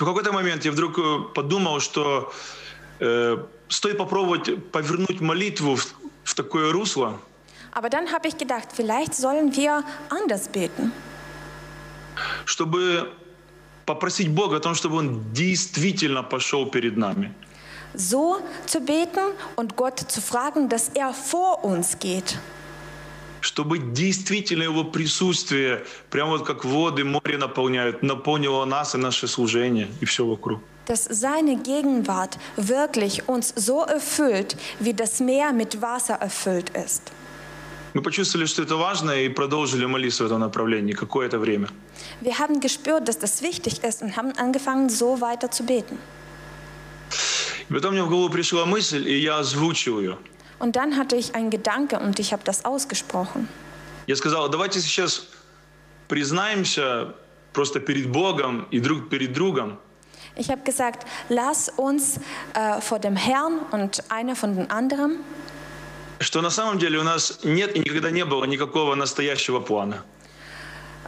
[0.00, 2.32] Но в какой-то момент я вдруг э, подумал, что
[2.98, 3.36] э,
[3.70, 5.94] стоит попробовать повернуть молитву в,
[6.24, 7.18] в такое русло,
[7.72, 10.92] Aber dann habe ich gedacht, vielleicht sollen wir anders beten.
[12.44, 13.12] чтобы
[13.86, 17.32] попросить Бога о том, чтобы Он действительно пошел перед нами.
[17.94, 22.38] So zu beten und Gott zu fragen, dass er vor uns geht.
[23.40, 29.88] Чтобы действительно Его присутствие, прямо вот как воды море наполняют, наполнило нас и наше служение,
[30.00, 30.60] и все вокруг.
[30.85, 37.11] Dass seine Gegenwart wirklich uns so erfüllt, wie das Meer mit Wasser erfüllt ist.
[37.95, 41.69] Мы почувствовали, что это важно, и продолжили молиться в этом направлении какое-то время.
[42.19, 45.97] Wir haben gespürt, dass das wichtig ist und haben angefangen, so weiter zu beten.
[47.69, 50.17] И потом мне в голову пришла мысль, и я озвучил ее.
[50.59, 53.47] Und dann hatte ich einen Gedanke und ich habe das ausgesprochen.
[54.07, 55.27] Я сказал, давайте сейчас
[56.07, 57.15] признаемся
[57.53, 59.79] просто перед Богом и друг перед другом,
[60.37, 62.19] Ich habe gesagt, lass uns
[62.53, 65.19] äh, vor dem Herrn und einer von den anderen,
[66.19, 70.03] что на самом деле у нас нет и никогда не было никакого настоящего плана.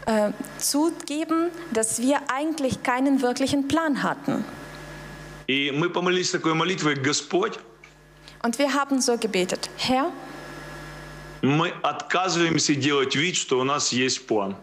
[0.05, 4.45] äh, zugeben, dass wir eigentlich keinen wirklichen Plan hatten.
[5.47, 7.57] И мы помолились такой молитвой, Господь,
[8.43, 10.11] Und wir haben so gebetet, Herr,
[11.41, 14.55] мы отказываемся делать вид, что у нас есть план.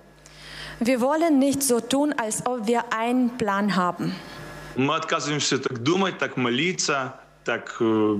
[0.80, 4.14] wir wollen nicht so tun, als ob wir einen Plan haben.
[4.78, 8.16] Мы отказываемся так думать, так молиться, так э,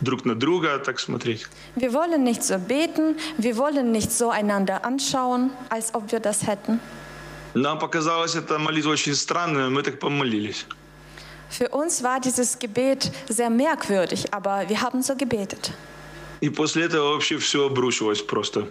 [0.00, 1.46] друг на друга так смотреть.
[1.76, 6.46] Wir wollen nicht so beten, wir wollen nicht so einander anschauen, als ob wir das
[6.46, 6.80] hätten.
[7.54, 10.66] Нам показалось эта молитва очень странной, мы так помолились.
[11.50, 15.72] Für uns war dieses Gebet sehr merkwürdig, aber wir haben so gebetet.
[16.40, 18.66] И после этого вообще все обрушилось просто.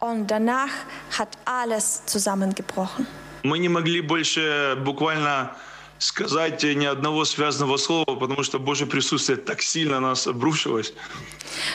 [0.00, 0.70] Und danach
[1.18, 3.06] hat alles zusammengebrochen.
[3.44, 5.56] Мы не могли больше буквально
[5.99, 10.93] сказать ни одного связанного слова, потому что Божье присутствие так сильно на нас обрушилось.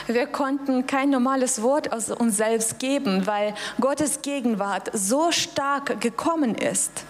[0.07, 6.55] Wir konnten kein normales Wort aus uns selbst geben, weil Gottes Gegenwart so stark gekommen
[6.55, 7.05] ist,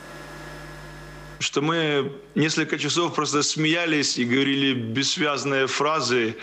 [1.42, 6.36] Что мы несколько часов просто смеялись и говорили бессвязные фразы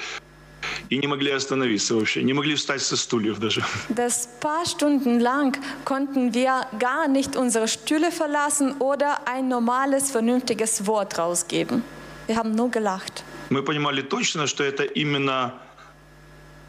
[0.91, 3.65] и не могли остановиться вообще, не могли встать со стульев даже.
[3.89, 10.87] dass paar Stunden lang konnten wir gar nicht unsere Stühle verlassen oder ein normales, vernünftiges
[10.87, 11.83] Wort rausgeben.
[12.27, 13.25] Wir haben nur gelacht.
[13.51, 15.55] Мы понимали точно, что это именно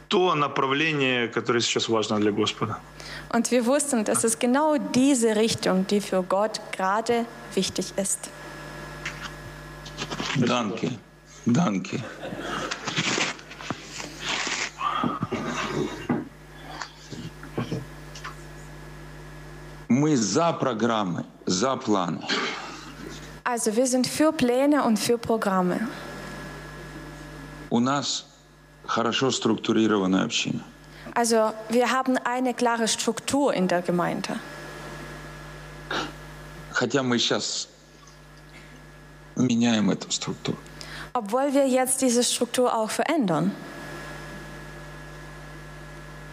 [0.10, 2.80] то направление, которое сейчас важно для Господа.
[3.30, 8.30] Und wir wussten, dass es genau diese Richtung, die für Gott gerade wichtig ist.
[10.36, 10.92] Данки.
[11.46, 12.04] Данки.
[19.89, 22.27] Мы за программы, за планы.
[23.45, 25.89] Also wir sind für Pläne und für Programme.
[27.71, 28.27] У нас
[28.87, 30.65] хорошо структурированная община.
[31.15, 34.39] Also wir haben eine klare Struktur in der Gemeinde.
[36.73, 37.69] Хотя мы сейчас
[39.37, 40.59] меняем эту структуру.
[41.13, 43.53] Obwohl wir jetzt diese Struktur auch verändern.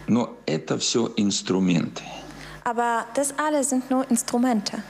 [0.06, 2.02] Но это все инструменты.
[2.64, 4.82] Aber das alles sind nur Instrumente.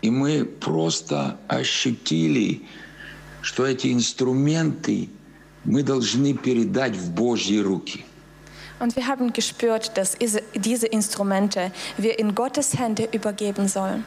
[0.00, 2.62] И мы просто ощутили,
[3.40, 5.08] что эти инструменты
[5.64, 8.04] мы должны передать в Божьи руки.
[8.80, 14.04] Und wir haben gespürt, dass diese- diese Instrumente wir in Gottes Hände übergeben sollen.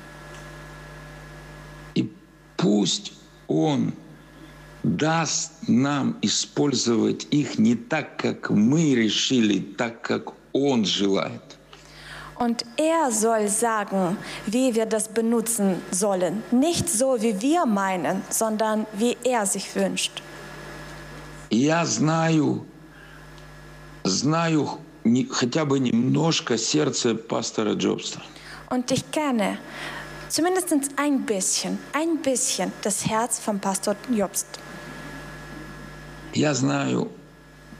[1.94, 2.10] И
[2.58, 3.14] пусть
[3.48, 3.94] Он
[4.84, 11.42] даст нам использовать их не так, как мы решили, так, как Он желает.
[12.38, 16.44] Und er soll sagen, wie wir das benutzen sollen.
[16.52, 20.22] Nicht so, wie wir meinen, sondern wie er sich wünscht.
[21.50, 22.66] И я знаю,
[24.04, 28.22] знаю не- хотя бы немножко сердце пастора Джобста.
[28.70, 29.58] Und ich kenne
[30.28, 34.48] zumindest ein bisschen, ein bisschen das Herz von Pastor Jobst.
[36.35, 37.09] Я знаю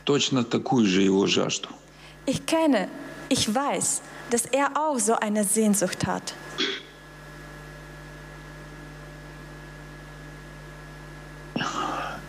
[0.03, 1.69] точно такую же его жажду.
[2.25, 2.89] Ich kenne,
[3.29, 6.33] ich weiß, dass er auch so eine Sehnsucht hat.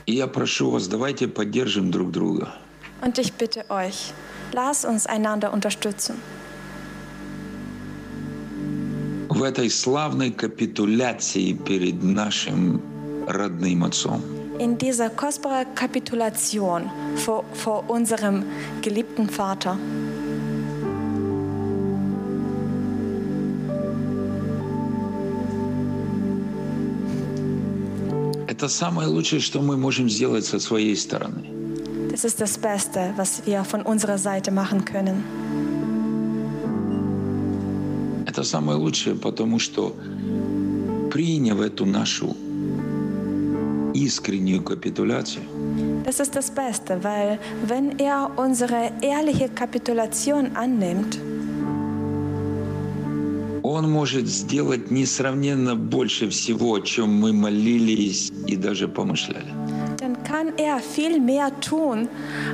[0.04, 2.54] И я прошу вас, давайте поддержим друг друга.
[3.00, 4.12] Und ich bitte euch,
[4.52, 6.20] lasst uns einander unterstützen.
[9.42, 12.80] в этой славной капитуляции перед нашим
[13.26, 14.41] родным отцом.
[14.61, 18.43] In dieser kostbaren Kapitulation vor, vor unserem
[18.81, 19.77] geliebten Vater.
[28.47, 31.43] Это самое лучшее, что мы можем сделать со своей стороны.
[32.09, 35.23] Das ist das Beste, was wir von unserer Seite machen können.
[38.25, 39.95] Это самое лучшее, потому что
[41.11, 42.35] приняв эту нашу
[43.93, 45.43] искреннюю капитуляцию,
[46.05, 51.19] Das ist das Beste, weil wenn er unsere ehrliche Kapitulation annimmt,
[53.63, 59.51] Он может сделать несравненно больше всего, о чем мы молились и даже помышляли.
[59.97, 62.07] dann kann er viel mehr tun,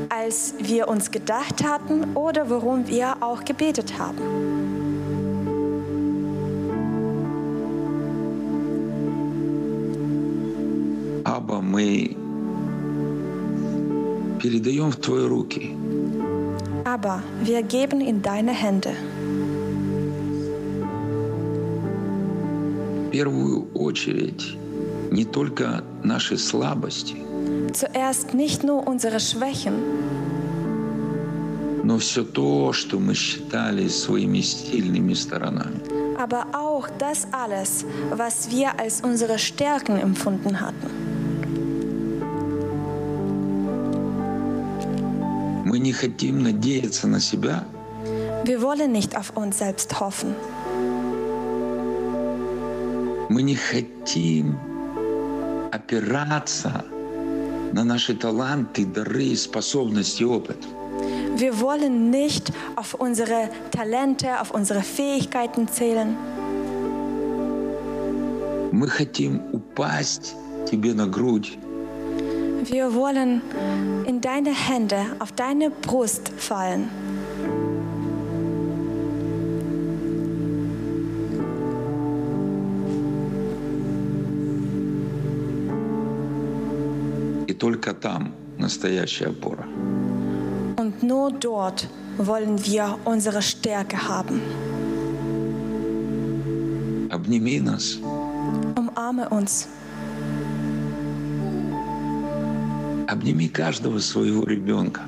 [0.09, 4.46] als wir uns gedacht hatten oder worum wir auch gebetet haben.
[11.47, 12.17] Аба, мы
[14.41, 15.75] передаем в Твои руки
[16.85, 18.93] Aber wir geben in deine Hände.
[23.07, 24.57] в первую очередь
[25.11, 27.15] не только наши слабости,
[27.73, 29.73] Zuerst nicht nur unsere Schwächen,
[31.83, 35.79] но все то, что мы считали своими сильными сторонами.
[36.17, 40.96] aber auch das alles, was wir als unsere Stärken empfunden hatten.
[45.78, 47.64] Мы не хотим надеяться на себя,
[48.44, 50.34] Wir wollen nicht auf uns selbst hoffen.
[53.28, 54.58] мы не хотим
[55.70, 56.84] опираться
[57.72, 60.58] на наши таланты, дары, способности, опыт.
[61.36, 66.16] Wir wollen nicht auf unsere Talente, auf unsere Fähigkeiten zählen.
[68.72, 70.34] Мы хотим упасть
[70.68, 71.56] тебе на грудь
[72.67, 73.41] Wir wollen
[74.05, 76.89] in deine Hände, auf deine Brust fallen.
[87.47, 89.65] и только там настоящая опора.
[90.77, 94.41] Und nur dort wollen wir unsere Stärke haben.
[97.11, 97.99] Обними нас,
[98.75, 99.67] Umarme uns.
[103.08, 105.02] Обними каждого своего ребенка.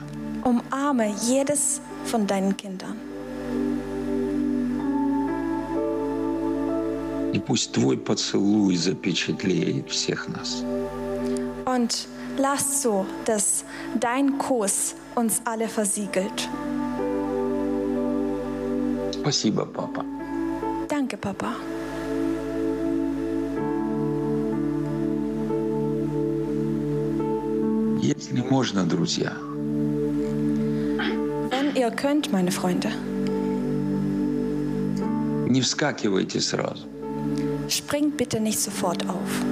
[0.45, 2.97] Umarme jedes von deinen Kindern.
[7.33, 10.65] И пусть Твой поцелуй запечатлеет всех нас.
[11.65, 13.65] Und lass so, dass
[14.01, 16.49] dein Kuss uns alle versiegelt.
[19.13, 20.05] Спасибо, папа.
[20.89, 21.55] Danke, Papa.
[28.31, 29.33] Если можно, друзья,
[31.51, 32.93] Wenn ihr könnt, meine Freunde,
[35.49, 36.87] не вскакивайте сразу.
[37.67, 39.45] springt bitte nicht sofort auf.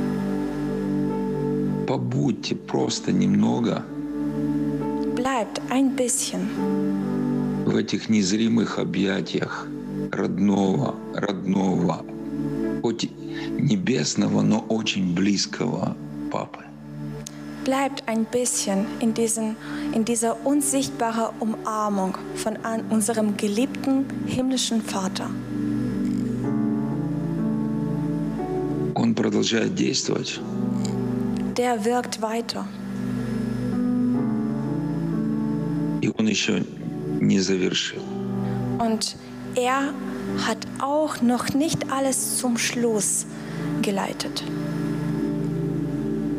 [1.88, 3.82] Побудьте просто немного
[5.16, 6.46] Bleibt ein bisschen
[7.66, 9.66] в этих незримых объятиях
[10.12, 12.04] родного, родного,
[12.82, 13.10] хоть
[13.58, 15.96] небесного, но очень близкого.
[17.67, 19.55] bleibt ein bisschen in, diesen,
[19.93, 25.29] in dieser unsichtbaren Umarmung von an unserem geliebten himmlischen Vater.
[28.95, 30.39] Он продолжает действовать.
[31.57, 32.65] Der wirkt weiter
[36.01, 36.63] И он еще
[37.19, 38.01] не завершил.
[38.79, 39.15] und
[39.55, 39.93] er
[40.47, 43.25] hat auch noch nicht alles zum Schluss
[43.81, 44.43] geleitet.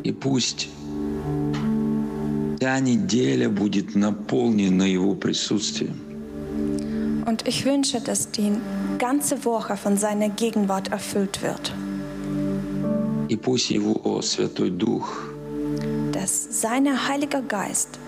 [0.03, 0.69] И пусть
[2.59, 6.01] вся неделя будет наполнена Его присутствием.
[7.27, 8.53] Und ich wünsche, dass die
[8.99, 11.73] ganze Woche von seiner Gegenwart erfüllt wird.
[13.29, 15.31] И пусть Его Святой Дух
[16.13, 17.99] Dass sein Heiliger Geist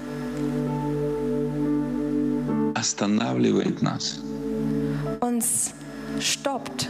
[2.75, 4.21] останавливает нас
[5.21, 5.73] uns
[6.21, 6.89] stoppt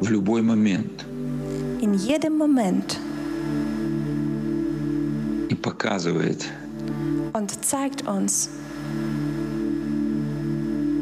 [0.00, 1.04] в любой момент
[1.80, 3.09] in jedem Moment и
[5.61, 6.45] Показывает,
[7.33, 8.49] und zeigt uns,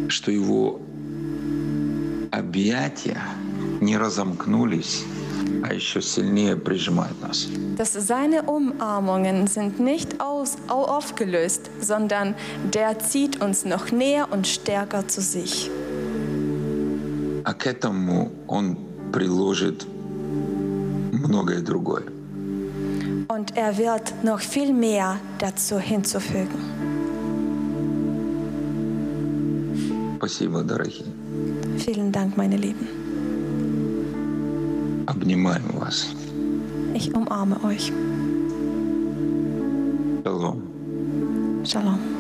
[0.10, 0.80] что Его
[2.32, 3.22] объятия
[3.82, 5.03] не разомкнулись,
[5.64, 7.47] а еще сильнее прижимают нас.
[7.78, 12.36] dass seine Umarmungen sind nicht aus, au- aufgelöst, sondern
[12.74, 15.70] der zieht uns noch näher und stärker zu sich.
[17.45, 18.78] А к этому Он
[19.14, 19.88] приложит
[21.12, 22.03] многое другое.
[23.39, 26.59] Und er wird noch viel mehr dazu hinzufügen.
[30.16, 31.07] Спасибо, дорогие.
[31.79, 32.89] Vielen Dank, meine Lieben.
[35.07, 36.14] Обнимаем вас.
[36.95, 37.93] Ich umarme euch.
[40.25, 40.62] Шалом.
[41.64, 42.18] Shalom.